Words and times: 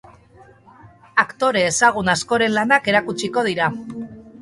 Aktore 1.25 1.63
ezagun 1.67 2.11
askoren 2.17 2.59
lanak 2.59 2.93
erakutsiko 2.95 3.49
dira. 3.53 3.73